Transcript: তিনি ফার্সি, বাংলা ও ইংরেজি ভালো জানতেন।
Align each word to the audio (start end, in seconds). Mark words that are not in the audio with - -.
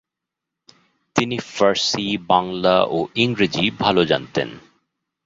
তিনি 1.15 1.37
ফার্সি, 1.53 2.05
বাংলা 2.27 2.75
ও 2.91 2.97
ইংরেজি 3.15 3.65
ভালো 3.79 4.01
জানতেন। 4.05 4.49